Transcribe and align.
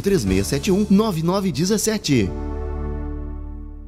3671 0.00 0.86
9917. 0.90 2.57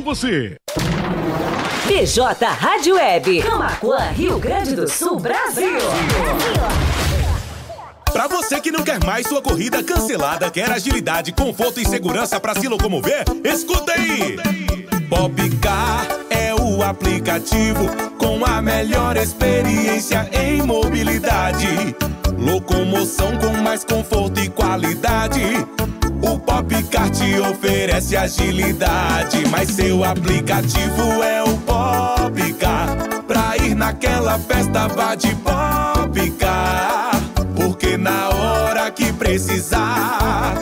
você. 0.00 0.56
BJ 1.86 2.46
Rádio 2.46 2.94
Web, 2.94 3.42
Camacuã, 3.42 3.98
Rio 4.12 4.38
Grande 4.38 4.74
do 4.74 4.88
Sul, 4.88 5.18
Brasil. 5.18 5.78
Pra 8.12 8.28
você 8.28 8.60
que 8.60 8.70
não 8.70 8.82
quer 8.82 9.04
mais 9.04 9.26
sua 9.26 9.42
corrida 9.42 9.82
cancelada, 9.82 10.50
quer 10.50 10.70
agilidade, 10.70 11.32
conforto 11.32 11.80
e 11.80 11.86
segurança 11.86 12.38
pra 12.38 12.54
se 12.54 12.68
locomover, 12.68 13.24
escuta 13.44 13.92
aí! 13.92 14.36
Popcar 15.08 16.06
é 16.30 16.54
o 16.54 16.82
aplicativo 16.82 17.86
com 18.18 18.44
a 18.44 18.62
melhor 18.62 19.16
experiência 19.16 20.28
em 20.32 20.62
mobilidade. 20.62 21.94
Locomoção 22.38 23.36
com 23.38 23.52
mais 23.62 23.84
conforto 23.84 24.40
e 24.40 24.48
qualidade. 24.48 25.42
O 26.22 26.38
Popcar 26.38 27.10
te 27.10 27.38
oferece 27.40 28.16
agilidade, 28.16 29.44
mas 29.50 29.70
seu 29.70 30.04
aplicativo 30.04 31.22
é 31.22 31.42
o 31.42 31.56
Popcar. 31.58 32.96
Pra 33.26 33.56
ir 33.56 33.74
naquela 33.74 34.38
festa, 34.38 34.86
vá 34.88 35.14
de 35.14 35.34
Popcar. 35.36 37.10
Porque 37.56 37.96
na 37.96 38.28
hora 38.28 38.90
que 38.90 39.12
precisar, 39.12 40.61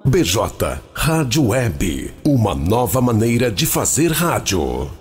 BJ 0.04 0.78
Rádio 0.92 1.48
Web, 1.48 2.12
uma 2.22 2.54
nova 2.54 3.00
maneira 3.00 3.50
de 3.50 3.64
fazer 3.64 4.12
rádio. 4.12 4.99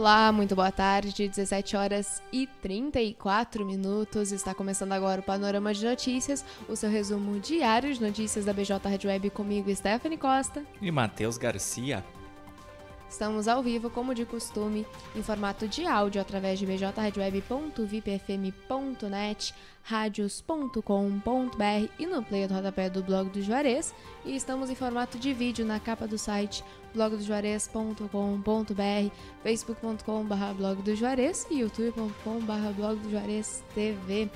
Olá, 0.00 0.32
muito 0.32 0.56
boa 0.56 0.72
tarde, 0.72 1.28
17 1.28 1.76
horas 1.76 2.22
e 2.32 2.46
34 2.62 3.66
minutos. 3.66 4.32
Está 4.32 4.54
começando 4.54 4.92
agora 4.92 5.20
o 5.20 5.22
Panorama 5.22 5.74
de 5.74 5.84
Notícias, 5.84 6.42
o 6.66 6.74
seu 6.74 6.88
resumo 6.88 7.38
diário 7.38 7.92
de 7.92 8.00
notícias 8.00 8.46
da 8.46 8.54
BJ 8.54 8.78
Rádio 8.82 9.10
Web 9.10 9.28
comigo, 9.28 9.70
Stephanie 9.76 10.16
Costa. 10.16 10.64
E 10.80 10.90
Matheus 10.90 11.36
Garcia. 11.36 12.02
Estamos 13.10 13.46
ao 13.48 13.60
vivo, 13.60 13.90
como 13.90 14.14
de 14.14 14.24
costume, 14.24 14.86
em 15.16 15.22
formato 15.22 15.66
de 15.66 15.84
áudio 15.84 16.22
através 16.22 16.60
de 16.60 16.64
bjradioweb.vipfm.net, 16.64 19.54
radios.com.br 19.82 21.90
e 21.98 22.06
no 22.06 22.22
player 22.22 22.46
do 22.46 22.54
rodapé 22.54 22.88
do 22.88 23.02
blog 23.02 23.28
do 23.30 23.42
Juarez. 23.42 23.92
E 24.24 24.36
estamos 24.36 24.70
em 24.70 24.76
formato 24.76 25.18
de 25.18 25.32
vídeo 25.32 25.66
na 25.66 25.80
capa 25.80 26.06
do 26.06 26.16
site 26.16 26.62
blogdojuarez.com.br, 26.94 29.12
facebook.com.br 29.42 30.54
blog 30.56 30.82
do 30.82 30.94
Juarez 30.94 31.48
e 31.50 31.58
youtube.com.br 31.58 32.72
blog 32.76 33.00
do 33.00 33.10
Juarez 33.10 33.64
TV. 33.74 34.30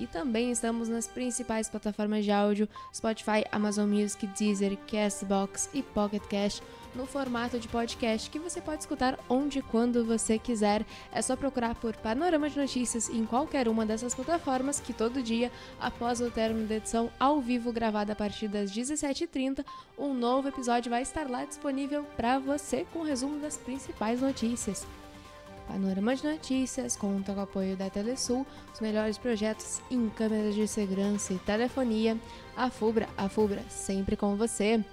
E 0.00 0.06
também 0.06 0.50
estamos 0.50 0.88
nas 0.88 1.06
principais 1.06 1.68
plataformas 1.68 2.24
de 2.24 2.32
áudio, 2.32 2.66
Spotify, 2.90 3.44
Amazon 3.52 3.86
Music, 3.86 4.26
Deezer, 4.28 4.74
Castbox 4.90 5.68
e 5.74 5.82
Pocket 5.82 6.22
Cast, 6.22 6.62
no 6.94 7.04
formato 7.04 7.58
de 7.58 7.68
podcast 7.68 8.30
que 8.30 8.38
você 8.38 8.62
pode 8.62 8.80
escutar 8.80 9.18
onde 9.28 9.58
e 9.58 9.62
quando 9.62 10.02
você 10.02 10.38
quiser. 10.38 10.86
É 11.12 11.20
só 11.20 11.36
procurar 11.36 11.74
por 11.74 11.94
Panorama 11.98 12.48
de 12.48 12.58
Notícias 12.58 13.10
em 13.10 13.26
qualquer 13.26 13.68
uma 13.68 13.84
dessas 13.84 14.14
plataformas 14.14 14.80
que 14.80 14.94
todo 14.94 15.22
dia, 15.22 15.52
após 15.78 16.22
o 16.22 16.30
término 16.30 16.66
da 16.66 16.76
edição 16.76 17.10
ao 17.20 17.38
vivo 17.38 17.70
gravada 17.70 18.14
a 18.14 18.16
partir 18.16 18.48
das 18.48 18.72
17h30, 18.72 19.62
um 19.98 20.14
novo 20.14 20.48
episódio 20.48 20.88
vai 20.88 21.02
estar 21.02 21.28
lá 21.28 21.44
disponível 21.44 22.04
para 22.16 22.38
você 22.38 22.86
com 22.90 23.00
o 23.00 23.04
resumo 23.04 23.38
das 23.38 23.58
principais 23.58 24.22
notícias. 24.22 24.86
Panorama 25.70 26.16
de 26.16 26.26
Notícias 26.26 26.96
conta 26.96 27.32
com 27.32 27.38
o 27.38 27.42
apoio 27.44 27.76
da 27.76 27.88
Telesul, 27.88 28.44
os 28.74 28.80
melhores 28.80 29.16
projetos 29.16 29.80
em 29.88 30.08
câmeras 30.08 30.56
de 30.56 30.66
segurança 30.66 31.32
e 31.32 31.38
telefonia. 31.38 32.18
A 32.56 32.68
Fubra, 32.68 33.08
a 33.16 33.28
Fubra, 33.28 33.62
sempre 33.68 34.16
com 34.16 34.34
você. 34.34 34.84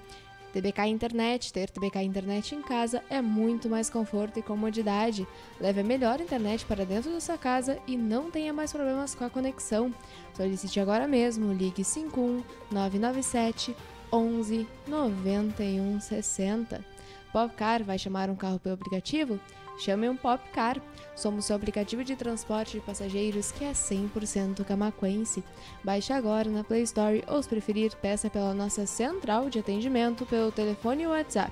TBK 0.54 0.86
Internet, 0.86 1.52
ter 1.52 1.72
TBK 1.72 2.04
Internet 2.04 2.54
em 2.54 2.62
casa 2.62 3.04
é 3.10 3.24
muito 3.24 3.68
mais 3.68 3.90
conforto 3.90 4.38
e 4.38 4.44
comodidade. 4.44 5.28
Leve 5.60 5.82
a 5.82 5.84
melhor 5.84 6.22
internet 6.22 6.64
para 6.64 6.86
dentro 6.86 7.12
da 7.12 7.20
sua 7.20 7.40
casa 7.40 7.80
e 7.88 7.98
não 7.98 8.30
tenha 8.30 8.54
mais 8.54 8.72
problemas 8.72 9.16
com 9.16 9.26
a 9.26 9.32
conexão. 9.32 9.92
Solicite 10.36 10.80
agora 10.80 11.08
mesmo, 11.08 11.54
ligue 11.54 11.84
51 11.84 12.44
997 12.72 13.76
11 14.14 14.68
91 14.88 16.00
60. 16.00 16.86
Popcar 17.34 17.84
vai 17.84 17.98
chamar 17.98 18.30
um 18.30 18.36
carro 18.36 18.60
pelo 18.60 18.76
aplicativo? 18.76 19.40
Chame 19.78 20.10
um 20.10 20.16
Popcar. 20.16 20.82
Somos 21.16 21.46
seu 21.46 21.56
aplicativo 21.56 22.04
de 22.04 22.16
transporte 22.16 22.74
de 22.74 22.86
passageiros 22.86 23.52
que 23.52 23.64
é 23.64 23.72
100% 23.72 24.64
camaquense. 24.66 25.44
Baixe 25.84 26.12
agora 26.14 26.50
na 26.50 26.64
Play 26.64 26.84
Store 26.84 27.24
ou, 27.28 27.42
se 27.42 27.50
preferir, 27.50 27.96
peça 27.98 28.30
pela 28.30 28.54
nossa 28.54 28.86
central 28.86 29.50
de 29.50 29.60
atendimento 29.60 30.26
pelo 30.26 30.52
telefone 30.52 31.08
WhatsApp 31.08 31.52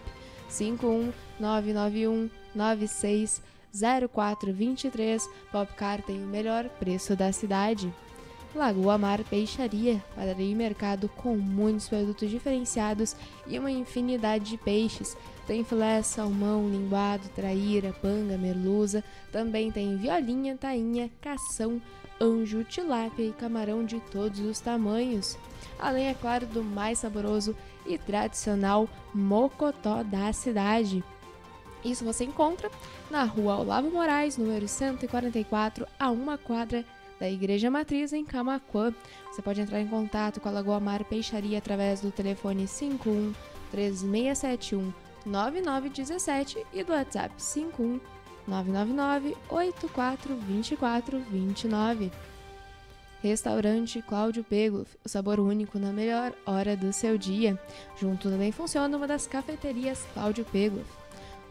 51991 0.50 2.30
96 2.54 3.42
0423. 4.10 5.30
Popcar 5.52 6.02
tem 6.02 6.24
o 6.24 6.28
melhor 6.28 6.70
preço 6.80 7.16
da 7.16 7.32
cidade. 7.32 7.94
Lagoa 8.56 8.98
Mar 8.98 9.22
Peixaria, 9.26 10.02
padaria 10.16 10.50
e 10.50 10.56
mercado 10.56 11.10
com 11.10 11.36
muitos 11.36 11.90
produtos 11.90 12.30
diferenciados 12.30 13.14
e 13.46 13.60
uma 13.60 13.70
infinidade 13.70 14.46
de 14.46 14.58
peixes. 14.58 15.18
Tem 15.48 15.64
filé, 15.64 16.02
salmão, 16.02 16.68
linguado, 16.68 17.30
traíra, 17.30 17.94
panga, 18.02 18.38
merluza. 18.38 19.04
Também 19.32 19.72
tem 19.72 19.96
violinha, 19.96 20.58
tainha, 20.58 21.12
cação, 21.22 21.80
anjo, 22.20 22.64
tilápia 22.64 23.24
e 23.24 23.32
camarão 23.32 23.86
de 23.86 24.00
todos 24.12 24.40
os 24.40 24.60
tamanhos. 24.60 25.38
Além, 25.78 26.08
é 26.08 26.14
claro, 26.16 26.48
do 26.48 26.64
mais 26.64 27.00
saboroso 27.00 27.56
e 27.86 27.98
tradicional 27.98 28.90
mocotó 29.14 30.02
da 30.02 30.34
cidade. 30.34 31.04
Isso 31.84 32.04
você 32.04 32.24
encontra 32.24 32.72
na 33.12 33.24
rua 33.24 33.58
Olavo 33.58 33.92
Moraes, 33.92 34.38
número 34.38 34.68
144, 34.68 35.86
a 36.00 36.10
uma 36.10 36.40
quadra 36.40 36.84
da 37.20 37.30
Igreja 37.30 37.70
Matriz 37.70 38.12
em 38.12 38.26
Camacuã. 38.26 38.92
Você 39.32 39.44
pode 39.44 39.62
entrar 39.62 39.80
em 39.80 39.88
contato 39.88 40.42
com 40.42 40.50
a 40.50 40.52
Lagoa 40.52 40.80
Mar 40.80 41.04
Peixaria 41.04 41.60
através 41.60 42.02
do 42.02 42.10
telefone 42.10 42.68
51 42.68 43.32
3671 43.72 45.05
9917 45.26 46.66
e 46.74 46.84
do 46.84 46.94
WhatsApp 46.94 47.34
51 47.42 48.00
999 48.48 49.36
84 49.50 50.36
24 50.36 51.20
29. 51.20 52.12
Restaurante 53.24 54.04
Cláudio 54.04 54.44
Pegloff, 54.44 54.96
o 55.04 55.10
sabor 55.10 55.40
único 55.40 55.80
na 55.80 55.92
melhor 55.92 56.32
hora 56.46 56.78
do 56.78 56.94
seu 56.94 57.18
dia. 57.18 57.60
Junto 58.00 58.30
também 58.30 58.52
funciona 58.52 58.96
uma 58.96 59.08
das 59.08 59.26
cafeterias 59.26 60.06
Cláudio 60.14 60.46
Pegloff. 60.46 60.86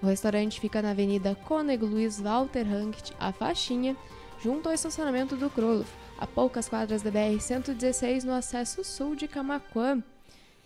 O 0.00 0.06
restaurante 0.06 0.60
fica 0.60 0.80
na 0.80 0.90
Avenida 0.90 1.34
Cônego 1.34 1.86
Luiz 1.86 2.20
Walter 2.20 2.64
Hankt, 2.64 3.12
a 3.18 3.32
Faixinha, 3.32 3.96
junto 4.40 4.68
ao 4.68 4.74
estacionamento 4.74 5.34
do 5.34 5.50
Kroloff, 5.50 5.90
a 6.18 6.26
poucas 6.26 6.68
quadras 6.68 7.02
da 7.02 7.10
BR-116 7.10 8.22
no 8.22 8.34
acesso 8.34 8.84
sul 8.84 9.16
de 9.16 9.26
Camaquã. 9.26 10.00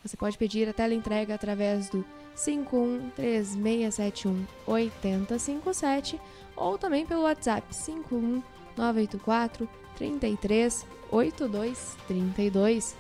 Você 0.05 0.17
pode 0.17 0.37
pedir 0.37 0.69
a 0.69 0.73
tela 0.73 0.93
entrega 0.93 1.35
através 1.35 1.89
do 1.89 2.05
513671 2.39 4.47
8057 4.67 6.19
ou 6.57 6.79
também 6.79 7.05
pelo 7.05 7.23
WhatsApp 7.23 7.75
51984 7.75 9.69
33 9.97 10.87
82 11.11 11.97
32. 12.07 12.97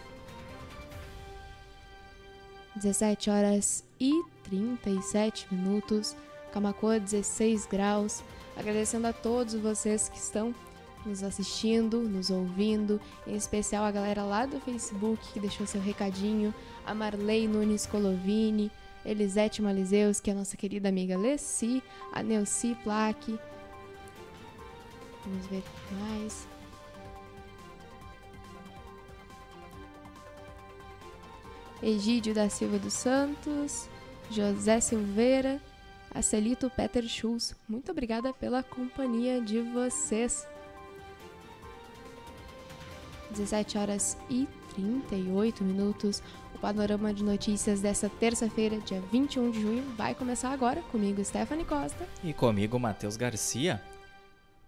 17 2.76 3.30
horas 3.30 3.84
e 4.00 4.22
37 4.44 5.52
minutos, 5.52 6.16
Camacoa 6.52 7.00
16 7.00 7.66
graus. 7.66 8.22
Agradecendo 8.56 9.06
a 9.06 9.12
todos 9.12 9.54
vocês 9.54 10.08
que 10.08 10.18
estão 10.18 10.54
nos 11.04 11.22
assistindo, 11.22 12.00
nos 12.00 12.30
ouvindo, 12.30 12.98
em 13.26 13.36
especial 13.36 13.84
a 13.84 13.90
galera 13.90 14.24
lá 14.24 14.46
do 14.46 14.58
Facebook 14.60 15.20
que 15.32 15.40
deixou 15.40 15.66
seu 15.66 15.80
recadinho, 15.80 16.54
a 16.84 16.94
Marley 16.94 17.46
Nunes 17.46 17.86
Colovini, 17.86 18.70
Elisete 19.04 19.62
Malizeus, 19.62 20.20
que 20.20 20.30
é 20.30 20.32
a 20.32 20.36
nossa 20.36 20.56
querida 20.56 20.88
amiga 20.88 21.16
Leci, 21.16 21.82
a 22.12 22.22
Neuci 22.22 22.76
Plaque. 22.82 23.38
Vamos 25.24 25.46
ver 25.46 25.62
mais. 25.92 26.48
Egídio 31.82 32.34
da 32.34 32.48
Silva 32.48 32.78
dos 32.78 32.92
Santos, 32.92 33.88
José 34.30 34.80
Silveira, 34.80 35.60
Acelito 36.12 36.68
Peter 36.70 37.04
Schulz. 37.04 37.54
Muito 37.68 37.92
obrigada 37.92 38.32
pela 38.32 38.62
companhia 38.62 39.40
de 39.40 39.60
vocês. 39.60 40.46
17 43.30 43.78
horas 43.78 44.16
e 44.28 44.48
38 44.74 45.64
minutos. 45.64 46.22
O 46.54 46.58
panorama 46.58 47.12
de 47.12 47.22
notícias 47.22 47.80
dessa 47.80 48.08
terça-feira, 48.08 48.78
dia 48.78 49.00
21 49.12 49.50
de 49.50 49.60
junho, 49.60 49.84
vai 49.96 50.14
começar 50.14 50.50
agora 50.50 50.80
comigo, 50.90 51.24
Stephanie 51.24 51.64
Costa. 51.64 52.06
E 52.22 52.32
comigo, 52.32 52.78
Matheus 52.78 53.16
Garcia. 53.16 53.80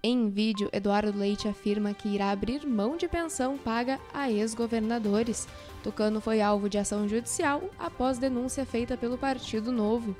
Em 0.03 0.31
vídeo, 0.31 0.71
Eduardo 0.73 1.17
Leite 1.17 1.47
afirma 1.47 1.93
que 1.93 2.09
irá 2.09 2.31
abrir 2.31 2.67
mão 2.67 2.97
de 2.97 3.07
pensão 3.07 3.59
paga 3.59 4.01
a 4.15 4.31
ex-governadores. 4.31 5.47
Tucano 5.83 6.23
foi 6.23 6.41
alvo 6.41 6.71
de 6.71 6.79
ação 6.79 7.07
judicial 7.07 7.63
após 7.79 8.17
denúncia 8.17 8.65
feita 8.65 8.97
pelo 8.97 9.19
Partido 9.19 9.71
Novo. 9.71 10.17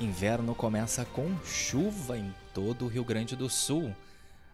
Inverno 0.00 0.54
começa 0.54 1.04
com 1.04 1.36
chuva 1.44 2.16
em 2.16 2.32
todo 2.54 2.84
o 2.84 2.88
Rio 2.88 3.04
Grande 3.04 3.34
do 3.34 3.48
Sul. 3.50 3.92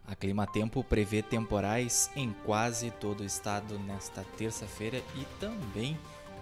A 0.07 0.15
Climatempo 0.15 0.83
prevê 0.83 1.21
temporais 1.21 2.09
em 2.15 2.33
quase 2.45 2.91
todo 2.91 3.21
o 3.21 3.25
estado 3.25 3.77
nesta 3.79 4.23
terça-feira 4.37 5.03
e 5.15 5.25
também 5.39 5.97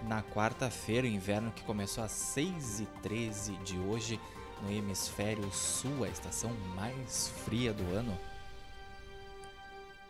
na 0.06 0.22
quarta-feira, 0.22 1.06
o 1.06 1.10
inverno 1.10 1.50
que 1.52 1.62
começou 1.64 2.04
às 2.04 2.12
6h13 2.12 3.60
de 3.62 3.78
hoje 3.78 4.20
no 4.62 4.70
hemisfério 4.70 5.50
sul, 5.52 6.04
a 6.04 6.08
estação 6.08 6.50
mais 6.76 7.28
fria 7.44 7.72
do 7.72 7.84
ano. 7.94 8.16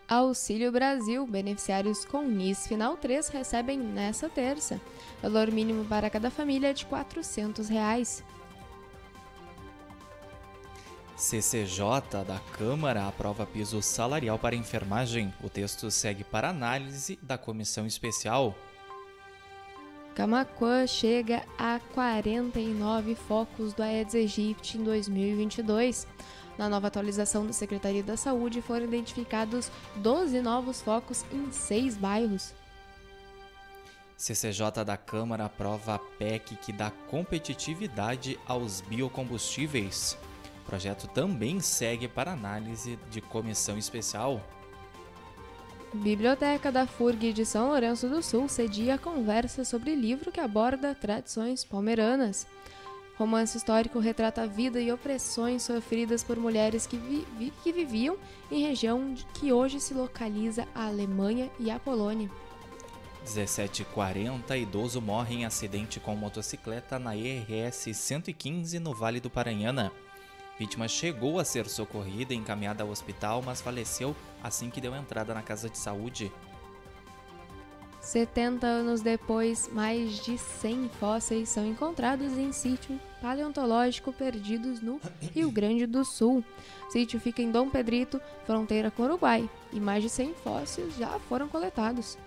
Auxílio 0.07 0.71
Brasil, 0.71 1.25
beneficiários 1.27 2.03
com 2.03 2.23
NIS 2.23 2.65
Final 2.65 2.97
3 2.97 3.29
recebem 3.29 3.77
nesta 3.77 4.27
terça. 4.27 4.81
Valor 5.21 5.51
mínimo 5.51 5.85
para 5.85 6.09
cada 6.09 6.31
família 6.31 6.69
é 6.69 6.73
de 6.73 6.85
400 6.87 7.69
reais. 7.69 8.23
CCJ 11.19 12.23
da 12.25 12.39
Câmara 12.53 13.05
aprova 13.05 13.45
piso 13.45 13.81
salarial 13.81 14.39
para 14.39 14.55
enfermagem. 14.55 15.33
O 15.43 15.49
texto 15.49 15.91
segue 15.91 16.23
para 16.23 16.47
análise 16.47 17.19
da 17.21 17.37
comissão 17.37 17.85
especial. 17.85 18.55
Camacuã 20.15 20.87
chega 20.87 21.43
a 21.57 21.81
49 21.93 23.15
focos 23.15 23.73
do 23.73 23.83
Aedes 23.83 24.15
aegypti 24.15 24.77
em 24.77 24.83
2022. 24.83 26.07
Na 26.57 26.69
nova 26.69 26.87
atualização 26.87 27.45
da 27.45 27.51
Secretaria 27.51 28.01
da 28.01 28.15
Saúde 28.15 28.61
foram 28.61 28.85
identificados 28.85 29.69
12 29.97 30.41
novos 30.41 30.81
focos 30.81 31.25
em 31.33 31.51
seis 31.51 31.97
bairros. 31.97 32.53
CCJ 34.15 34.85
da 34.85 34.95
Câmara 34.95 35.45
aprova 35.45 35.95
a 35.95 35.99
PEC 35.99 36.55
que 36.55 36.71
dá 36.71 36.89
competitividade 37.09 38.39
aos 38.47 38.79
biocombustíveis. 38.79 40.17
O 40.69 40.77
projeto 40.79 41.07
também 41.07 41.59
segue 41.59 42.07
para 42.07 42.31
análise 42.31 42.99
de 43.09 43.19
comissão 43.21 43.75
especial. 43.75 44.39
Biblioteca 45.91 46.71
da 46.71 46.85
FURG 46.85 47.33
de 47.33 47.43
São 47.43 47.69
Lourenço 47.69 48.07
do 48.07 48.21
Sul 48.21 48.47
cedia 48.47 48.95
conversa 48.95 49.65
sobre 49.65 49.95
livro 49.95 50.31
que 50.31 50.39
aborda 50.39 50.93
tradições 50.93 51.65
palmeranas. 51.65 52.45
Romance 53.17 53.57
histórico 53.57 53.97
retrata 53.97 54.43
a 54.43 54.45
vida 54.45 54.79
e 54.79 54.91
opressões 54.91 55.63
sofridas 55.63 56.23
por 56.23 56.37
mulheres 56.37 56.85
que, 56.85 56.97
vi 56.97 57.25
vi 57.35 57.51
que 57.63 57.71
viviam 57.71 58.15
em 58.51 58.61
região 58.61 59.15
que 59.33 59.51
hoje 59.51 59.79
se 59.79 59.95
localiza 59.95 60.67
a 60.75 60.85
Alemanha 60.85 61.49
e 61.59 61.71
a 61.71 61.79
Polônia. 61.79 62.29
1740, 63.21 64.55
idoso 64.55 65.01
morre 65.01 65.33
em 65.33 65.45
acidente 65.45 65.99
com 65.99 66.15
motocicleta 66.15 66.99
na 66.99 67.17
ERS 67.17 67.89
115 67.91 68.77
no 68.77 68.93
Vale 68.93 69.19
do 69.19 69.31
Paranhana. 69.31 69.91
Vítima 70.59 70.89
chegou 70.89 71.39
a 71.39 71.45
ser 71.45 71.69
socorrida 71.69 72.33
e 72.33 72.37
encaminhada 72.37 72.83
ao 72.83 72.89
hospital, 72.89 73.41
mas 73.41 73.61
faleceu 73.61 74.13
assim 74.43 74.69
que 74.69 74.81
deu 74.81 74.93
entrada 74.93 75.33
na 75.33 75.41
casa 75.41 75.69
de 75.69 75.77
saúde. 75.77 76.29
70 78.01 78.67
anos 78.67 79.01
depois, 79.01 79.69
mais 79.71 80.19
de 80.23 80.37
100 80.37 80.89
fósseis 80.99 81.47
são 81.47 81.65
encontrados 81.65 82.37
em 82.37 82.51
sítio 82.51 82.99
paleontológico 83.21 84.11
perdidos 84.11 84.81
no 84.81 84.99
Rio 85.33 85.49
Grande 85.49 85.85
do 85.85 86.03
Sul. 86.03 86.43
O 86.87 86.91
sítio 86.91 87.21
fica 87.21 87.41
em 87.41 87.51
Dom 87.51 87.69
Pedrito, 87.69 88.19
fronteira 88.45 88.91
com 88.91 89.03
o 89.03 89.05
Uruguai, 89.05 89.49
e 89.71 89.79
mais 89.79 90.03
de 90.03 90.09
100 90.09 90.33
fósseis 90.35 90.97
já 90.97 91.19
foram 91.29 91.47
coletados. 91.47 92.17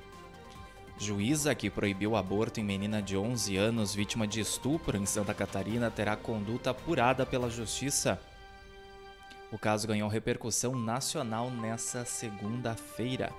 Juíza 0.98 1.54
que 1.54 1.70
proibiu 1.70 2.12
o 2.12 2.16
aborto 2.16 2.60
em 2.60 2.64
menina 2.64 3.02
de 3.02 3.16
11 3.16 3.56
anos 3.56 3.94
vítima 3.94 4.26
de 4.26 4.40
estupro 4.40 4.96
em 4.96 5.06
Santa 5.06 5.34
Catarina 5.34 5.90
terá 5.90 6.16
conduta 6.16 6.70
apurada 6.70 7.26
pela 7.26 7.50
justiça. 7.50 8.20
O 9.50 9.58
caso 9.58 9.86
ganhou 9.86 10.08
repercussão 10.08 10.74
nacional 10.74 11.50
nessa 11.50 12.04
segunda-feira. 12.04 13.32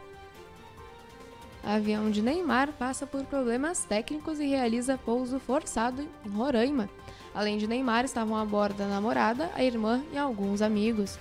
Avião 1.63 2.11
de 2.11 2.21
Neymar 2.21 2.73
passa 2.73 3.07
por 3.07 3.23
problemas 3.23 3.85
técnicos 3.85 4.39
e 4.39 4.45
realiza 4.45 4.97
pouso 4.97 5.39
forçado 5.39 6.01
em 6.01 6.29
Roraima. 6.29 6.89
Além 7.33 7.57
de 7.57 7.65
Neymar, 7.65 8.03
estavam 8.03 8.35
a 8.35 8.43
bordo 8.43 8.83
a 8.83 8.87
namorada, 8.87 9.49
a 9.55 9.63
irmã 9.63 10.03
e 10.11 10.17
alguns 10.17 10.61
amigos. 10.61 11.17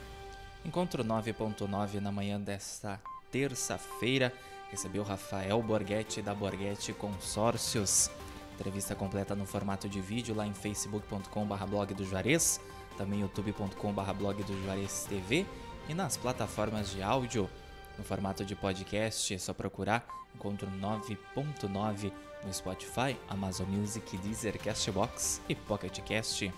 Encontro 0.65 1.05
9.9 1.05 2.01
na 2.01 2.11
manhã 2.11 2.41
desta 2.41 3.01
terça-feira 3.31 4.33
recebeu 4.73 5.03
Rafael 5.03 5.63
Borghetti 5.63 6.23
da 6.23 6.35
Borghetti 6.35 6.95
Consórcios. 6.95 8.11
Entrevista 8.55 8.95
completa 8.95 9.35
no 9.35 9.45
formato 9.45 9.87
de 9.87 10.01
vídeo 10.01 10.35
lá 10.35 10.47
em 10.47 10.55
facebook.com.br 10.55 11.67
blog 11.67 11.95
do 11.95 12.05
Juarez, 12.05 12.59
também 12.97 13.21
youtube.com.br 13.21 14.13
blog 14.15 14.43
do 14.43 14.65
Juarez 14.65 15.05
TV 15.09 15.47
e 15.89 15.95
nas 15.95 16.17
plataformas 16.17 16.91
de 16.91 17.03
áudio 17.03 17.51
no 17.99 18.03
formato 18.05 18.47
de 18.47 18.57
podcast. 18.57 19.35
É 19.35 19.39
só 19.39 19.53
procurar 19.53 20.07
Encontro 20.35 20.67
9.9 20.81 22.11
no 22.43 22.53
Spotify, 22.53 23.17
Amazon 23.29 23.69
Music, 23.69 24.17
Deezer, 24.17 24.59
Castbox 24.59 25.43
e 25.49 25.55
Pocket 25.55 26.01
Cast. 26.01 26.51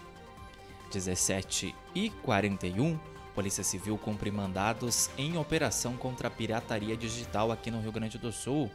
17 0.92 1.74
e 1.96 2.10
41 2.22 3.13
Polícia 3.34 3.64
Civil 3.64 3.98
cumpre 3.98 4.30
mandados 4.30 5.10
em 5.18 5.36
operação 5.36 5.96
contra 5.96 6.28
a 6.28 6.30
pirataria 6.30 6.96
digital 6.96 7.50
aqui 7.50 7.70
no 7.70 7.80
Rio 7.80 7.90
Grande 7.90 8.16
do 8.16 8.30
Sul. 8.30 8.70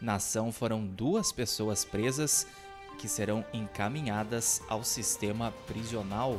Na 0.00 0.16
ação 0.16 0.52
foram 0.52 0.86
duas 0.86 1.32
pessoas 1.32 1.84
presas 1.84 2.46
que 2.98 3.08
serão 3.08 3.44
encaminhadas 3.52 4.62
ao 4.68 4.84
sistema 4.84 5.52
prisional. 5.66 6.38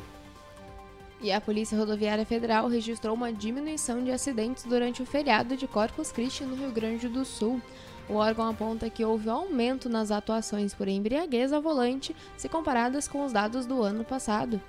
E 1.20 1.32
a 1.32 1.42
Polícia 1.42 1.76
Rodoviária 1.76 2.26
Federal 2.26 2.68
registrou 2.68 3.16
uma 3.16 3.34
diminuição 3.34 4.04
de 4.04 4.12
acidentes 4.12 4.64
durante 4.64 5.02
o 5.02 5.06
feriado 5.06 5.58
de 5.58 5.68
Corpus 5.68 6.12
Christi 6.12 6.44
no 6.44 6.56
Rio 6.56 6.72
Grande 6.72 7.08
do 7.10 7.26
Sul. 7.26 7.60
O 8.08 8.14
órgão 8.14 8.48
aponta 8.48 8.88
que 8.90 9.04
houve 9.04 9.28
aumento 9.28 9.90
nas 9.90 10.12
atuações 10.12 10.76
por 10.76 10.88
embriaguez 10.88 11.52
ao 11.52 11.62
volante 11.62 12.16
se 12.38 12.48
comparadas 12.48 13.08
com 13.08 13.26
os 13.26 13.34
dados 13.34 13.66
do 13.66 13.82
ano 13.82 14.06
passado. 14.06 14.62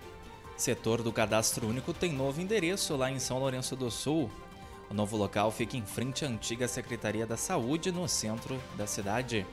Setor 0.58 1.02
do 1.02 1.12
Cadastro 1.12 1.68
Único 1.68 1.94
tem 1.94 2.12
novo 2.12 2.40
endereço 2.40 2.96
lá 2.96 3.10
em 3.10 3.20
São 3.20 3.38
Lourenço 3.38 3.76
do 3.76 3.92
Sul. 3.92 4.28
O 4.90 4.94
novo 4.94 5.16
local 5.16 5.52
fica 5.52 5.76
em 5.76 5.86
frente 5.86 6.24
à 6.24 6.28
antiga 6.28 6.66
Secretaria 6.66 7.24
da 7.24 7.36
Saúde, 7.36 7.92
no 7.92 8.08
centro 8.08 8.60
da 8.76 8.84
cidade. 8.84 9.46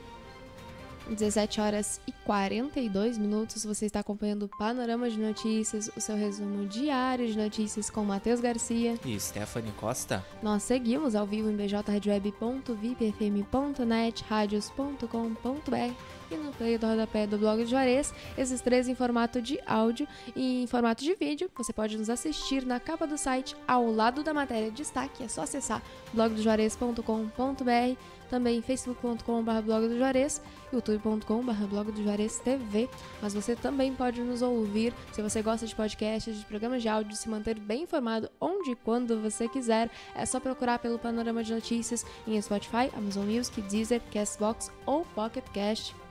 17 1.08 1.60
horas 1.60 2.00
e 2.08 2.12
42 2.24 3.18
minutos. 3.18 3.64
Você 3.64 3.86
está 3.86 4.00
acompanhando 4.00 4.46
o 4.46 4.58
Panorama 4.58 5.08
de 5.08 5.16
Notícias, 5.16 5.88
o 5.96 6.00
seu 6.00 6.16
resumo 6.16 6.66
diário 6.66 7.28
de 7.28 7.38
notícias 7.38 7.88
com 7.88 8.04
Matheus 8.04 8.40
Garcia 8.40 8.98
e 9.04 9.20
Stephanie 9.20 9.70
Costa. 9.72 10.26
Nós 10.42 10.64
seguimos 10.64 11.14
ao 11.14 11.24
vivo 11.24 11.48
em 11.48 11.56
bjradioweb.vipfm.net, 11.56 14.24
radios.com.br 14.28 16.15
e 16.30 16.36
no 16.36 16.52
play 16.52 16.78
do 16.78 16.86
rodapé 16.86 17.26
do 17.26 17.38
blog 17.38 17.64
de 17.64 17.70
Juarez, 17.70 18.12
esses 18.36 18.60
três 18.60 18.88
em 18.88 18.94
formato 18.94 19.40
de 19.40 19.58
áudio 19.66 20.06
e 20.34 20.62
em 20.62 20.66
formato 20.66 21.02
de 21.02 21.14
vídeo. 21.14 21.50
Você 21.56 21.72
pode 21.72 21.96
nos 21.96 22.10
assistir 22.10 22.64
na 22.64 22.80
capa 22.80 23.06
do 23.06 23.16
site 23.16 23.56
ao 23.66 23.90
lado 23.90 24.22
da 24.22 24.34
matéria 24.34 24.70
de 24.70 24.76
destaque, 24.76 25.22
é 25.22 25.28
só 25.28 25.42
acessar 25.42 25.82
blogdojuarez.com.br, 26.12 27.96
também 28.28 28.60
facebook.com.br 28.60 29.60
blog 29.64 29.88
do 29.88 29.96
Juarez, 29.96 30.42
youtube.com.br 30.72 31.66
blog 31.68 31.92
do 31.92 32.02
Juarez 32.02 32.38
TV. 32.40 32.88
Mas 33.22 33.34
você 33.34 33.54
também 33.54 33.94
pode 33.94 34.20
nos 34.20 34.42
ouvir 34.42 34.92
se 35.12 35.22
você 35.22 35.42
gosta 35.42 35.66
de 35.66 35.74
podcasts, 35.74 36.38
de 36.38 36.44
programas 36.44 36.82
de 36.82 36.88
áudio, 36.88 37.16
se 37.16 37.28
manter 37.28 37.58
bem 37.58 37.82
informado 37.82 38.30
onde 38.40 38.72
e 38.72 38.76
quando 38.76 39.20
você 39.20 39.48
quiser. 39.48 39.90
É 40.14 40.26
só 40.26 40.40
procurar 40.40 40.78
pelo 40.78 40.98
Panorama 40.98 41.42
de 41.42 41.54
Notícias 41.54 42.04
em 42.26 42.40
Spotify, 42.40 42.90
Amazon 42.96 43.26
Music, 43.26 43.60
Deezer, 43.62 44.00
Castbox 44.12 44.70
ou 44.84 45.04
Pocket 45.14 45.44
Cast. 45.52 46.05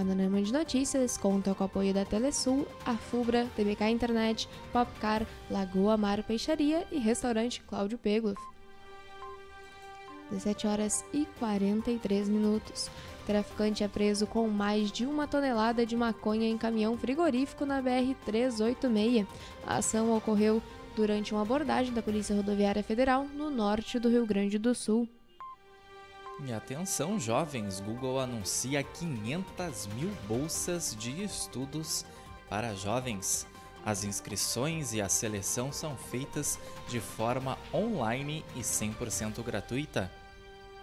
Panorama 0.00 0.40
de 0.40 0.50
Notícias 0.50 1.18
conta 1.18 1.54
com 1.54 1.62
o 1.62 1.66
apoio 1.66 1.92
da 1.92 2.06
Telesul, 2.06 2.66
a 2.86 2.94
Fubra, 2.94 3.46
TBK 3.54 3.90
Internet, 3.90 4.48
Popcar, 4.72 5.26
Lagoa 5.50 5.94
Mar 5.98 6.22
Peixaria 6.22 6.86
e 6.90 6.98
Restaurante 6.98 7.60
Cláudio 7.68 7.98
Pegloff. 7.98 8.40
17 10.30 10.66
horas 10.66 11.04
e 11.12 11.26
43 11.38 12.30
minutos. 12.30 12.88
Traficante 13.26 13.84
é 13.84 13.88
preso 13.88 14.26
com 14.26 14.48
mais 14.48 14.90
de 14.90 15.04
uma 15.04 15.28
tonelada 15.28 15.84
de 15.84 15.94
maconha 15.94 16.48
em 16.48 16.56
caminhão 16.56 16.96
frigorífico 16.96 17.66
na 17.66 17.82
BR-386. 17.82 19.26
A 19.66 19.76
ação 19.76 20.16
ocorreu 20.16 20.62
durante 20.96 21.34
uma 21.34 21.42
abordagem 21.42 21.92
da 21.92 22.00
Polícia 22.00 22.34
Rodoviária 22.34 22.82
Federal 22.82 23.26
no 23.26 23.50
norte 23.50 23.98
do 23.98 24.08
Rio 24.08 24.24
Grande 24.24 24.58
do 24.58 24.74
Sul. 24.74 25.06
E 26.46 26.52
atenção, 26.52 27.20
jovens! 27.20 27.80
Google 27.80 28.18
anuncia 28.18 28.82
500 28.82 29.86
mil 29.88 30.10
bolsas 30.26 30.96
de 30.98 31.22
estudos 31.22 32.06
para 32.48 32.74
jovens. 32.74 33.46
As 33.84 34.04
inscrições 34.04 34.94
e 34.94 35.00
a 35.00 35.08
seleção 35.08 35.72
são 35.72 35.96
feitas 35.96 36.58
de 36.88 36.98
forma 36.98 37.58
online 37.72 38.44
e 38.56 38.60
100% 38.60 39.42
gratuita. 39.42 40.10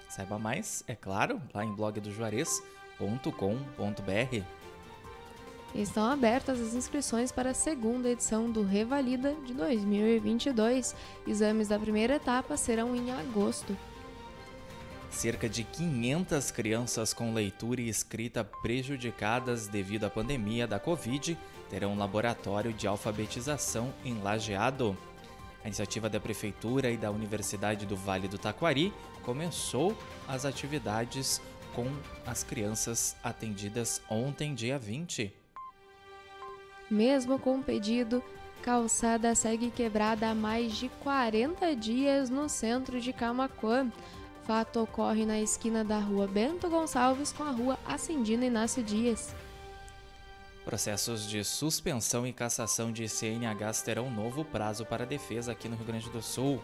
Saiba 0.09 0.37
mais, 0.37 0.83
é 0.87 0.95
claro, 0.95 1.41
lá 1.53 1.65
em 1.65 1.73
blogdojuarez.com.br. 1.73 4.43
Estão 5.75 6.05
abertas 6.05 6.61
as 6.61 6.73
inscrições 6.73 7.31
para 7.31 7.51
a 7.51 7.53
segunda 7.53 8.09
edição 8.09 8.49
do 8.49 8.63
Revalida 8.63 9.35
de 9.45 9.53
2022. 9.53 10.95
Exames 11.27 11.67
da 11.67 11.77
primeira 11.77 12.15
etapa 12.15 12.57
serão 12.57 12.95
em 12.95 13.11
agosto. 13.11 13.77
Cerca 15.09 15.47
de 15.49 15.63
500 15.63 16.51
crianças 16.51 17.13
com 17.13 17.33
leitura 17.33 17.81
e 17.81 17.89
escrita 17.89 18.43
prejudicadas 18.43 19.67
devido 19.67 20.03
à 20.03 20.09
pandemia 20.09 20.67
da 20.67 20.79
Covid 20.79 21.37
terão 21.69 21.93
um 21.93 21.97
laboratório 21.97 22.73
de 22.73 22.87
alfabetização 22.87 23.93
em 24.03 24.21
Lajeado. 24.21 24.97
A 25.63 25.67
iniciativa 25.67 26.09
da 26.09 26.19
Prefeitura 26.19 26.91
e 26.91 26.97
da 26.97 27.09
Universidade 27.09 27.85
do 27.85 27.95
Vale 27.95 28.27
do 28.27 28.37
Taquari 28.37 28.93
começou 29.23 29.97
as 30.27 30.45
atividades 30.45 31.41
com 31.73 31.87
as 32.25 32.43
crianças 32.43 33.15
atendidas 33.23 34.01
ontem, 34.09 34.53
dia 34.53 34.77
20. 34.77 35.33
Mesmo 36.89 37.37
com 37.37 37.59
o 37.59 37.63
pedido, 37.63 38.23
calçada 38.61 39.35
segue 39.35 39.69
quebrada 39.71 40.29
há 40.29 40.35
mais 40.35 40.75
de 40.75 40.89
40 41.03 41.75
dias 41.75 42.29
no 42.29 42.47
centro 42.47 43.01
de 43.01 43.11
Camacuã 43.11 43.91
fato 44.47 44.81
ocorre 44.81 45.25
na 45.25 45.41
esquina 45.41 45.83
da 45.83 45.99
rua 45.99 46.25
Bento 46.25 46.69
Gonçalves 46.69 47.33
com 47.33 47.43
a 47.43 47.51
rua 47.51 47.77
Acendina 47.85 48.45
Inácio 48.45 48.81
Dias. 48.81 49.35
Processos 50.63 51.27
de 51.27 51.43
suspensão 51.43 52.25
e 52.25 52.31
cassação 52.31 52.89
de 52.89 53.09
CNHs 53.09 53.81
terão 53.81 54.09
novo 54.09 54.45
prazo 54.45 54.85
para 54.85 55.05
defesa 55.05 55.51
aqui 55.51 55.67
no 55.67 55.75
Rio 55.75 55.85
Grande 55.85 56.09
do 56.09 56.21
Sul. 56.21 56.63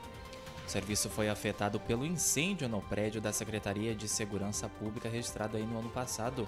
O 0.65 0.69
serviço 0.69 1.09
foi 1.09 1.27
afetado 1.27 1.77
pelo 1.77 2.05
incêndio 2.05 2.69
no 2.69 2.81
prédio 2.81 3.19
da 3.19 3.33
Secretaria 3.33 3.93
de 3.93 4.07
Segurança 4.07 4.69
Pública 4.69 5.09
registrado 5.09 5.57
aí 5.57 5.65
no 5.65 5.79
ano 5.79 5.89
passado. 5.89 6.47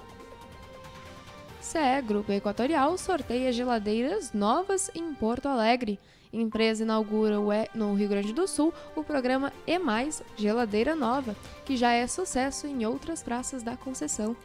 CE 1.60 2.02
Grupo 2.02 2.32
Equatorial 2.32 2.98
sorteia 2.98 3.52
geladeiras 3.52 4.32
novas 4.32 4.90
em 4.96 5.14
Porto 5.14 5.50
Alegre. 5.50 6.00
Empresa 6.42 6.84
inaugura 6.84 7.38
no 7.74 7.94
Rio 7.94 8.10
Grande 8.10 8.34
do 8.34 8.48
Sul 8.48 8.74
o 8.96 9.04
programa 9.04 9.52
E 9.66 9.80
Mais 9.80 10.22
Geladeira 10.38 10.96
Nova, 10.96 11.36
que 11.66 11.78
já 11.78 11.94
é 11.94 12.06
sucesso 12.08 12.68
em 12.68 12.86
outras 12.86 13.24
praças 13.24 13.64
da 13.64 13.78
concessão. 13.78 14.36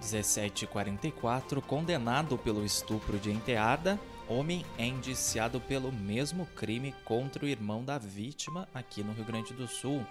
1744, 0.00 1.60
condenado 1.62 2.38
pelo 2.38 2.64
estupro 2.64 3.18
de 3.18 3.30
enteada, 3.30 3.98
homem 4.28 4.64
é 4.76 4.86
indiciado 4.86 5.60
pelo 5.60 5.90
mesmo 5.90 6.46
crime 6.54 6.94
contra 7.04 7.44
o 7.44 7.48
irmão 7.48 7.82
da 7.82 7.98
vítima 7.98 8.68
aqui 8.74 9.02
no 9.02 9.12
Rio 9.12 9.24
Grande 9.24 9.52
do 9.54 9.66
Sul. 9.66 10.04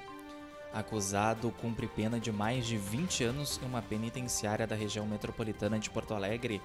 Acusado 0.73 1.51
cumpre 1.61 1.87
pena 1.87 2.19
de 2.19 2.31
mais 2.31 2.65
de 2.65 2.77
20 2.77 3.23
anos 3.23 3.59
em 3.63 3.65
uma 3.65 3.81
penitenciária 3.81 4.67
da 4.67 4.75
região 4.75 5.05
metropolitana 5.05 5.79
de 5.79 5.89
Porto 5.89 6.13
Alegre. 6.13 6.61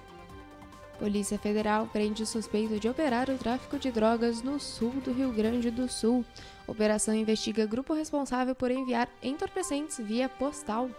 Polícia 1.03 1.37
Federal 1.37 1.85
prende 1.91 2.25
suspeito 2.25 2.79
de 2.79 2.87
operar 2.87 3.29
o 3.29 3.37
tráfico 3.37 3.77
de 3.77 3.91
drogas 3.91 4.41
no 4.41 4.57
sul 4.57 4.91
do 5.03 5.11
Rio 5.11 5.33
Grande 5.33 5.69
do 5.69 5.89
Sul. 5.89 6.23
Operação 6.65 7.13
investiga 7.13 7.65
grupo 7.65 7.93
responsável 7.93 8.55
por 8.55 8.71
enviar 8.71 9.09
entorpecentes 9.21 9.97
via 9.99 10.29
postal. 10.29 10.89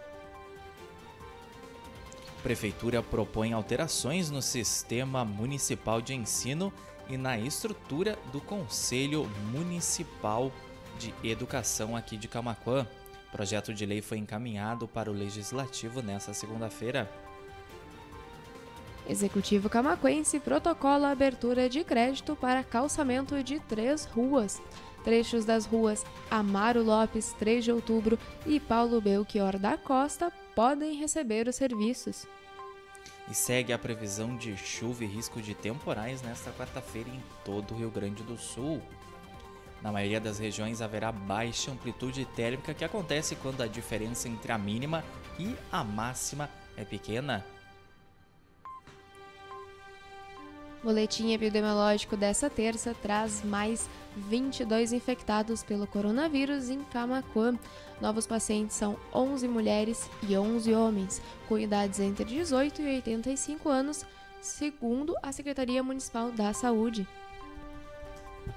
Prefeitura 2.42 3.02
propõe 3.02 3.54
alterações 3.54 4.30
no 4.30 4.42
sistema 4.42 5.24
municipal 5.24 6.02
de 6.02 6.12
ensino 6.12 6.70
e 7.08 7.16
na 7.16 7.38
estrutura 7.38 8.18
do 8.30 8.42
Conselho 8.42 9.26
Municipal 9.52 10.52
de 10.98 11.14
Educação 11.26 11.96
aqui 11.96 12.18
de 12.18 12.28
Camaquã. 12.28 12.86
Projeto 13.32 13.72
de 13.72 13.86
lei 13.86 14.02
foi 14.02 14.18
encaminhado 14.18 14.86
para 14.86 15.10
o 15.10 15.14
Legislativo 15.14 16.02
nesta 16.02 16.34
segunda-feira. 16.34 17.10
Executivo 19.06 19.68
camaquense 19.68 20.40
protocola 20.40 21.10
abertura 21.10 21.68
de 21.68 21.84
crédito 21.84 22.34
para 22.34 22.64
calçamento 22.64 23.42
de 23.42 23.60
três 23.60 24.06
ruas. 24.06 24.62
Trechos 25.04 25.44
das 25.44 25.66
ruas 25.66 26.04
Amaro 26.30 26.82
Lopes, 26.82 27.34
3 27.38 27.64
de 27.64 27.70
outubro 27.70 28.18
e 28.46 28.58
Paulo 28.58 29.02
Belchior 29.02 29.58
da 29.58 29.76
Costa 29.76 30.32
podem 30.54 30.94
receber 30.94 31.46
os 31.46 31.56
serviços. 31.56 32.26
E 33.30 33.34
segue 33.34 33.72
a 33.72 33.78
previsão 33.78 34.34
de 34.36 34.56
chuva 34.56 35.04
e 35.04 35.06
risco 35.06 35.42
de 35.42 35.54
temporais 35.54 36.22
nesta 36.22 36.50
quarta-feira 36.52 37.10
em 37.10 37.22
todo 37.44 37.72
o 37.72 37.76
Rio 37.76 37.90
Grande 37.90 38.22
do 38.22 38.38
Sul. 38.38 38.80
Na 39.82 39.92
maioria 39.92 40.20
das 40.20 40.38
regiões 40.38 40.80
haverá 40.80 41.12
baixa 41.12 41.70
amplitude 41.70 42.24
térmica 42.24 42.72
que 42.72 42.84
acontece 42.84 43.36
quando 43.36 43.62
a 43.62 43.66
diferença 43.66 44.28
entre 44.28 44.50
a 44.50 44.56
mínima 44.56 45.04
e 45.38 45.54
a 45.70 45.84
máxima 45.84 46.48
é 46.74 46.84
pequena. 46.86 47.44
Boletim 50.84 51.32
epidemiológico 51.32 52.14
dessa 52.14 52.50
terça 52.50 52.94
traz 53.00 53.42
mais 53.42 53.88
22 54.28 54.92
infectados 54.92 55.62
pelo 55.62 55.86
coronavírus 55.86 56.68
em 56.68 56.84
Camacuã. 56.84 57.58
Novos 58.02 58.26
pacientes 58.26 58.76
são 58.76 58.94
11 59.10 59.48
mulheres 59.48 60.10
e 60.28 60.36
11 60.36 60.74
homens, 60.74 61.22
com 61.48 61.58
idades 61.58 62.00
entre 62.00 62.26
18 62.26 62.82
e 62.82 62.96
85 62.96 63.66
anos, 63.70 64.04
segundo 64.42 65.16
a 65.22 65.32
Secretaria 65.32 65.82
Municipal 65.82 66.30
da 66.30 66.52
Saúde. 66.52 67.08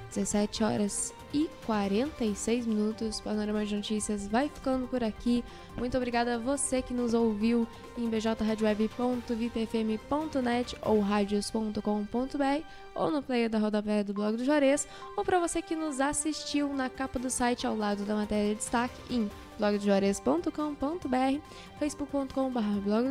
17 0.09 0.63
horas 0.63 1.13
e 1.33 1.49
46 1.65 2.65
minutos. 2.65 3.19
Panorama 3.19 3.65
de 3.65 3.75
Notícias 3.75 4.25
vai 4.27 4.47
ficando 4.49 4.87
por 4.87 5.03
aqui. 5.03 5.43
Muito 5.77 5.97
obrigada 5.97 6.35
a 6.35 6.37
você 6.37 6.81
que 6.81 6.93
nos 6.93 7.13
ouviu 7.13 7.67
em 7.97 8.09
bjradioweb.vipfm.net 8.09 10.77
ou 10.81 11.01
radios.com.br 11.01 12.63
ou 12.95 13.11
no 13.11 13.21
player 13.21 13.49
da 13.49 13.59
rodapé 13.59 14.01
do 14.03 14.13
blog 14.13 14.37
do 14.37 14.45
Juarez, 14.45 14.87
ou 15.15 15.23
para 15.23 15.39
você 15.39 15.61
que 15.61 15.75
nos 15.75 15.99
assistiu 15.99 16.73
na 16.73 16.89
capa 16.89 17.19
do 17.19 17.29
site 17.29 17.67
ao 17.67 17.75
lado 17.75 18.03
da 18.05 18.15
matéria 18.15 18.49
de 18.49 18.55
destaque 18.55 18.99
em 19.13 19.29
blogdojuarez.com.br, 19.59 21.39
facebook.com.br 21.79 22.79
blog 22.83 23.05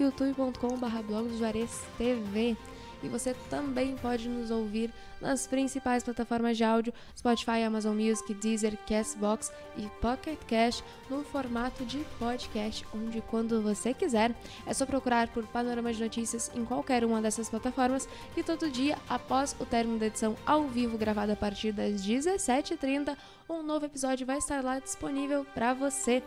youtube.com.br 0.00 0.86
e 3.02 3.08
você 3.08 3.34
também 3.50 3.96
pode 3.96 4.28
nos 4.28 4.50
ouvir 4.50 4.92
nas 5.20 5.46
principais 5.46 6.02
plataformas 6.02 6.56
de 6.56 6.64
áudio 6.64 6.92
Spotify, 7.16 7.62
Amazon 7.64 7.96
Music, 7.96 8.32
Deezer, 8.34 8.76
Castbox 8.86 9.52
e 9.76 9.88
Pocket 10.00 10.38
Cast 10.46 10.84
no 11.08 11.24
formato 11.24 11.84
de 11.84 11.98
podcast, 12.18 12.86
onde 12.94 13.20
quando 13.22 13.62
você 13.62 13.94
quiser 13.94 14.34
é 14.66 14.74
só 14.74 14.84
procurar 14.84 15.28
por 15.28 15.46
Panorama 15.46 15.92
de 15.92 16.02
Notícias 16.02 16.50
em 16.54 16.64
qualquer 16.64 17.04
uma 17.04 17.20
dessas 17.20 17.48
plataformas 17.48 18.08
e 18.36 18.42
todo 18.42 18.70
dia 18.70 18.98
após 19.08 19.56
o 19.58 19.64
término 19.64 19.98
da 19.98 20.06
edição 20.06 20.36
ao 20.44 20.64
vivo 20.68 20.98
gravada 20.98 21.32
a 21.32 21.36
partir 21.36 21.72
das 21.72 22.02
17h30, 22.06 23.16
um 23.48 23.62
novo 23.62 23.86
episódio 23.86 24.26
vai 24.26 24.38
estar 24.38 24.62
lá 24.62 24.78
disponível 24.78 25.44
para 25.54 25.72
você. 25.72 26.22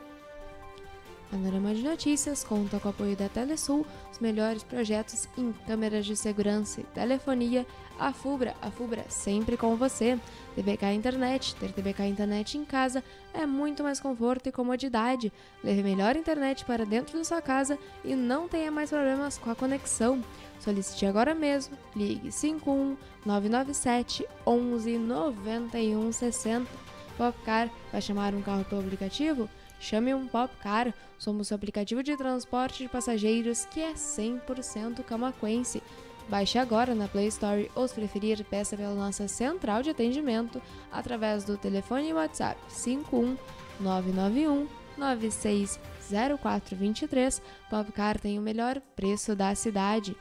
Panorama 1.30 1.76
de 1.76 1.84
Notícias 1.84 2.44
conta 2.44 2.80
com 2.80 2.88
o 2.88 2.92
apoio 2.92 3.16
da 3.16 3.30
Telesul, 3.30 3.86
os 4.12 4.18
melhores 4.18 4.64
projetos 4.64 5.28
em 5.38 5.54
câmeras 5.68 6.04
de 6.04 6.16
segurança 6.16 6.82
e 6.82 6.84
telefonia, 6.86 7.68
a 8.00 8.12
Fubra, 8.12 8.56
a 8.60 8.72
Fubra 8.72 9.06
sempre 9.10 9.56
com 9.56 9.76
você. 9.76 10.20
TBK 10.56 10.92
Internet, 10.94 11.56
ter 11.56 11.72
TBK 11.72 12.08
Internet 12.08 12.58
em 12.58 12.66
casa 12.66 13.04
é 13.32 13.46
muito 13.46 13.84
mais 13.84 14.00
conforto 14.00 14.50
e 14.50 14.52
comodidade. 14.52 15.32
Leve 15.64 15.84
melhor 15.84 16.16
internet 16.16 16.66
para 16.66 16.84
dentro 16.84 17.16
da 17.16 17.24
sua 17.24 17.44
casa 17.44 17.78
e 18.04 18.16
não 18.16 18.48
tenha 18.48 18.72
mais 18.72 18.90
problemas 18.90 19.38
com 19.38 19.52
a 19.52 19.56
conexão. 19.56 20.24
Solicite 20.60 21.06
agora 21.06 21.36
mesmo, 21.36 21.78
ligue 21.96 22.32
51 22.32 22.98
997 23.24 24.26
11 24.48 24.98
91 24.98 26.12
60. 26.12 26.90
Popcar 27.16 27.70
vai 27.92 28.02
chamar 28.02 28.34
um 28.34 28.42
carro 28.42 28.66
pelo 28.66 28.82
aplicativo? 28.82 29.48
Chame 29.80 30.14
um 30.14 30.28
Popcar, 30.28 30.94
somos 31.18 31.50
o 31.52 31.56
aplicativo 31.56 32.04
de 32.04 32.18
transporte 32.18 32.84
de 32.84 32.90
passageiros 32.90 33.64
que 33.66 33.80
é 33.80 33.94
100% 33.94 35.02
camaquense. 35.04 35.82
Baixe 36.28 36.58
agora 36.60 36.94
na 36.94 37.08
Play 37.08 37.28
Store 37.28 37.72
ou 37.74 37.88
se 37.88 37.96
preferir, 37.96 38.44
peça 38.46 38.76
pela 38.78 38.94
nossa 38.94 39.28
central 39.28 39.82
de 39.82 39.89
atendimento 39.89 40.62
através 40.92 41.44
do 41.44 41.58
telefone 41.58 42.13
WhatsApp 42.13 42.62
51991 42.70 44.68
960423. 44.98 47.42
Popcar 47.70 48.20
tem 48.20 48.38
o 48.38 48.42
melhor 48.42 48.82
preço 48.96 49.36
da 49.36 49.56
cidade. 49.56 50.15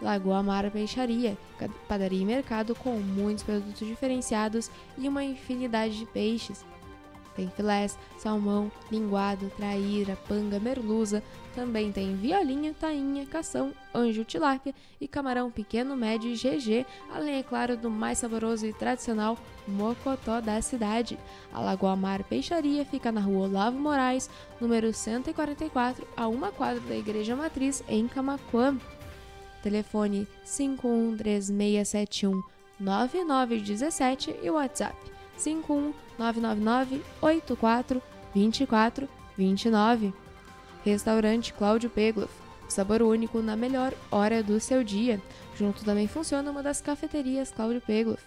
Lagoa 0.00 0.42
Mar 0.42 0.70
Peixaria, 0.70 1.36
padaria 1.88 2.22
e 2.22 2.24
mercado 2.24 2.74
com 2.74 2.98
muitos 3.00 3.44
produtos 3.44 3.86
diferenciados 3.86 4.70
e 4.96 5.06
uma 5.08 5.22
infinidade 5.24 5.98
de 5.98 6.06
peixes. 6.06 6.64
Tem 7.34 7.48
filés, 7.50 7.98
salmão, 8.18 8.70
linguado, 8.90 9.50
traíra, 9.56 10.18
panga, 10.28 10.58
merluza. 10.58 11.22
Também 11.54 11.90
tem 11.90 12.14
violinha, 12.16 12.74
tainha, 12.78 13.26
cação, 13.26 13.72
anjo, 13.94 14.24
tilápia 14.24 14.74
e 15.00 15.08
camarão 15.08 15.50
pequeno, 15.50 15.96
médio 15.96 16.30
e 16.30 16.34
GG, 16.34 16.86
além, 17.12 17.36
é 17.36 17.42
claro, 17.42 17.76
do 17.76 17.90
mais 17.90 18.18
saboroso 18.18 18.66
e 18.66 18.72
tradicional 18.72 19.36
mocotó 19.66 20.40
da 20.40 20.60
cidade. 20.60 21.18
A 21.52 21.60
Lagoa 21.60 21.96
Mar 21.96 22.22
Peixaria 22.24 22.84
fica 22.84 23.10
na 23.10 23.20
rua 23.20 23.48
Olavo 23.48 23.78
Moraes, 23.78 24.30
número 24.60 24.92
144, 24.92 26.06
a 26.16 26.28
uma 26.28 26.52
quadra 26.52 26.80
da 26.80 26.96
Igreja 26.96 27.34
Matriz, 27.36 27.82
em 27.88 28.06
Camacuã. 28.06 28.76
Telefone 29.62 30.26
513671 30.44 32.42
9917 32.78 34.36
e 34.42 34.50
WhatsApp 34.50 34.96
51 35.36 35.92
999 36.20 37.02
84 37.22 38.02
24 38.34 39.08
29. 39.38 40.12
Restaurante 40.84 41.52
Cláudio 41.54 41.88
Pegloff. 41.88 42.32
Sabor 42.68 43.02
único 43.02 43.40
na 43.40 43.56
melhor 43.56 43.94
hora 44.10 44.42
do 44.42 44.60
seu 44.60 44.84
dia. 44.84 45.20
Junto 45.56 45.84
também 45.84 46.06
funciona 46.06 46.50
uma 46.50 46.62
das 46.62 46.80
cafeterias 46.80 47.50
Cláudio 47.50 47.80
Pegloff. 47.80 48.22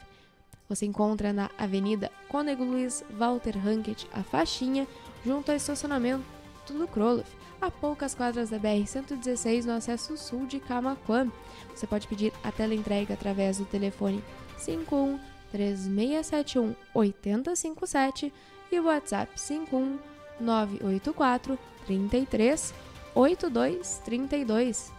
Você 0.67 0.85
encontra 0.87 1.31
na 1.31 1.51
Avenida 1.57 2.11
Cônego 2.27 2.63
Luiz 2.63 3.05
Walter 3.11 3.55
Hankett, 3.55 4.07
a 4.11 4.23
faixinha, 4.23 4.87
junto 5.23 5.51
ao 5.51 5.57
estacionamento 5.57 6.23
do 6.67 6.87
Kroloff, 6.87 7.29
a 7.61 7.69
poucas 7.69 8.15
quadras 8.15 8.49
da 8.49 8.57
BR-116 8.57 9.65
no 9.65 9.73
acesso 9.73 10.17
sul 10.17 10.47
de 10.47 10.59
Camaquã. 10.59 11.29
Você 11.75 11.85
pode 11.85 12.07
pedir 12.07 12.33
a 12.43 12.51
teleentrega 12.51 13.13
através 13.13 13.57
do 13.57 13.65
telefone 13.65 14.23
51 14.57 15.19
3671 15.53 16.75
8057 16.95 18.33
e 18.71 18.79
o 18.79 18.85
WhatsApp 18.85 19.39
51 19.39 19.99
984 20.39 21.59
33 21.85 22.73
82 23.13 24.01
32. 24.03 24.91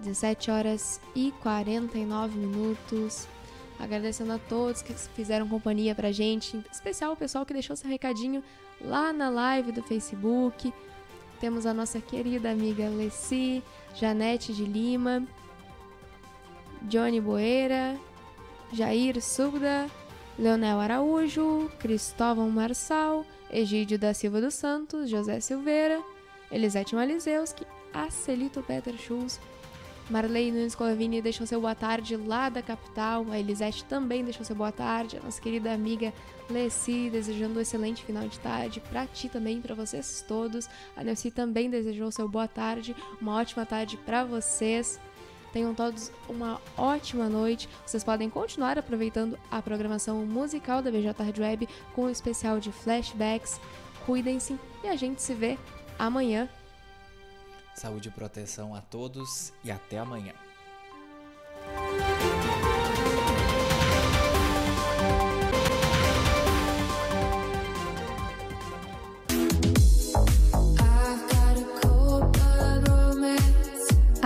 17 0.00 0.50
horas 0.50 1.00
e 1.16 1.32
49 1.42 2.38
minutos. 2.38 3.26
Agradecendo 3.78 4.32
a 4.32 4.38
todos 4.38 4.82
que 4.82 4.92
fizeram 4.92 5.48
companhia 5.48 5.94
pra 5.94 6.12
gente, 6.12 6.56
em 6.56 6.64
especial 6.70 7.12
o 7.12 7.16
pessoal 7.16 7.46
que 7.46 7.54
deixou 7.54 7.74
seu 7.74 7.88
recadinho 7.88 8.42
lá 8.80 9.12
na 9.12 9.30
live 9.30 9.72
do 9.72 9.82
Facebook. 9.82 10.72
Temos 11.40 11.64
a 11.64 11.72
nossa 11.72 12.00
querida 12.00 12.50
amiga 12.50 12.88
Leci, 12.88 13.62
Janete 13.94 14.52
de 14.52 14.64
Lima, 14.64 15.22
Johnny 16.82 17.20
Boeira, 17.20 17.96
Jair 18.72 19.20
Subda, 19.20 19.86
Leonel 20.38 20.78
Araújo, 20.78 21.70
Cristóvão 21.78 22.50
Marçal, 22.50 23.24
Egídio 23.50 23.98
da 23.98 24.14
Silva 24.14 24.40
dos 24.40 24.54
Santos, 24.54 25.08
José 25.08 25.40
Silveira, 25.40 26.00
Elisete 26.50 26.94
Malizeuski, 26.94 27.66
Acelito 27.92 28.62
Peter 28.62 28.94
Schulz, 28.96 29.40
Marley 30.10 30.50
Nunes 30.50 30.74
Colavini 30.74 31.20
deixou 31.20 31.46
seu 31.46 31.60
boa 31.60 31.74
tarde 31.74 32.16
lá 32.16 32.48
da 32.48 32.62
capital, 32.62 33.26
a 33.30 33.38
Elisete 33.38 33.84
também 33.84 34.24
deixou 34.24 34.44
seu 34.44 34.56
boa 34.56 34.72
tarde, 34.72 35.18
a 35.18 35.20
nossa 35.20 35.40
querida 35.40 35.72
amiga 35.72 36.14
Leci 36.48 37.10
desejando 37.10 37.58
um 37.58 37.62
excelente 37.62 38.02
final 38.04 38.26
de 38.26 38.40
tarde, 38.40 38.80
para 38.80 39.06
ti 39.06 39.28
também, 39.28 39.60
para 39.60 39.74
vocês 39.74 40.24
todos, 40.26 40.66
a 40.96 41.04
Nelci 41.04 41.30
também 41.30 41.68
desejou 41.68 42.10
seu 42.10 42.26
boa 42.26 42.48
tarde, 42.48 42.96
uma 43.20 43.36
ótima 43.36 43.66
tarde 43.66 43.98
para 43.98 44.24
vocês. 44.24 44.98
Tenham 45.58 45.74
todos 45.74 46.12
uma 46.28 46.60
ótima 46.76 47.28
noite. 47.28 47.68
Vocês 47.84 48.04
podem 48.04 48.30
continuar 48.30 48.78
aproveitando 48.78 49.36
a 49.50 49.60
programação 49.60 50.24
musical 50.24 50.80
da 50.80 50.88
BJ 50.88 51.12
Rádio 51.20 51.42
Web 51.42 51.68
com 51.96 52.04
o 52.04 52.10
especial 52.10 52.60
de 52.60 52.70
flashbacks. 52.70 53.60
Cuidem-se 54.06 54.56
e 54.84 54.86
a 54.86 54.94
gente 54.94 55.20
se 55.20 55.34
vê 55.34 55.58
amanhã. 55.98 56.48
Saúde 57.74 58.06
e 58.06 58.12
proteção 58.12 58.72
a 58.72 58.80
todos 58.80 59.52
e 59.64 59.70
até 59.72 59.98
amanhã. 59.98 60.32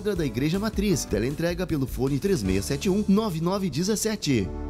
da 0.00 0.24
Igreja 0.24 0.58
Matriz. 0.58 1.04
Teleentrega 1.04 1.66
pelo 1.66 1.86
fone 1.86 2.18
3671 2.18 3.04
9917. 3.08 4.69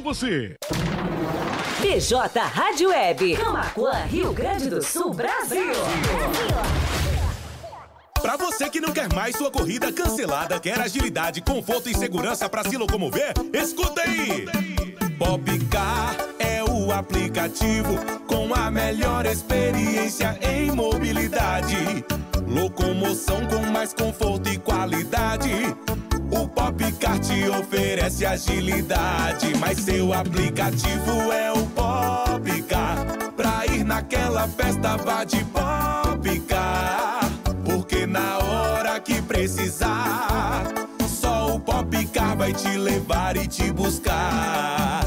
você. 0.00 0.56
PJ 1.80 2.40
Rádio 2.40 2.88
Web, 2.88 3.36
Camacuã, 3.36 3.92
Rio 4.04 4.32
Grande 4.32 4.70
do 4.70 4.82
Sul, 4.82 5.12
Brasil. 5.12 5.72
Pra 8.22 8.36
você 8.36 8.70
que 8.70 8.80
não 8.80 8.90
quer 8.90 9.12
mais 9.12 9.36
sua 9.36 9.50
corrida 9.50 9.92
cancelada, 9.92 10.58
quer 10.58 10.80
agilidade, 10.80 11.42
conforto 11.42 11.90
e 11.90 11.94
segurança 11.94 12.48
para 12.48 12.64
se 12.68 12.76
locomover, 12.76 13.34
escuta 13.52 14.00
aí! 14.00 14.46
Popcar 15.18 16.16
é 16.38 16.64
o 16.64 16.90
aplicativo 16.90 17.96
com 18.26 18.54
a 18.54 18.70
melhor 18.70 19.26
experiência 19.26 20.38
em 20.42 20.70
mobilidade. 20.70 22.04
Locomoção 22.48 23.46
com 23.46 23.60
mais 23.70 23.92
conforto 23.92 24.48
e 24.48 24.58
qualidade. 24.58 25.50
O 26.36 26.48
Popcar 26.48 27.20
te 27.20 27.48
oferece 27.48 28.26
agilidade, 28.26 29.56
mas 29.60 29.78
seu 29.78 30.12
aplicativo 30.12 31.32
é 31.32 31.52
o 31.52 31.64
Popcar. 31.66 33.06
Pra 33.36 33.64
ir 33.66 33.84
naquela 33.84 34.48
festa, 34.48 34.96
vá 34.96 35.22
de 35.22 35.44
Popcar. 35.44 37.20
Porque 37.64 38.04
na 38.04 38.38
hora 38.38 38.98
que 38.98 39.22
precisar, 39.22 40.64
só 41.08 41.54
o 41.54 41.60
Popcar 41.60 42.36
vai 42.36 42.52
te 42.52 42.76
levar 42.76 43.36
e 43.36 43.46
te 43.46 43.70
buscar. 43.70 45.03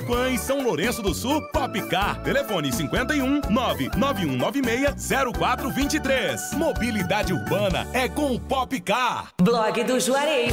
Camaquã 0.00 0.30
e 0.30 0.38
São 0.38 0.62
Lourenço 0.62 1.02
do 1.02 1.12
Sul, 1.14 1.42
Popcar. 1.52 2.22
Telefone 2.22 2.72
51 2.72 3.42
99196 3.50 5.34
0423. 5.36 6.54
Mobilidade 6.54 7.32
urbana 7.32 7.88
é 7.92 8.08
com 8.08 8.34
o 8.34 8.40
Popcar. 8.40 9.28
Blog 9.40 9.84
do 9.84 10.00
Juarez. 10.00 10.52